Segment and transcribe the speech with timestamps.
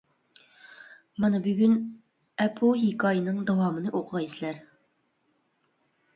[1.25, 1.75] مانا بۈگۈن
[2.47, 4.61] ئەپۇ ھېكايىنىڭ داۋامىنى ئوقۇغايسىلەر.